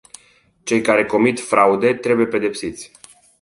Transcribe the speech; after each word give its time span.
Cei 0.63 0.81
care 0.81 1.05
comit 1.05 1.39
fraude 1.39 1.93
trebuie 1.93 2.25
pedepsiți. 2.25 2.91